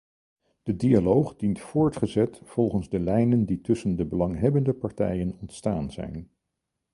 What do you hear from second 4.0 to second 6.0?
belanghebbende partijen ontstaan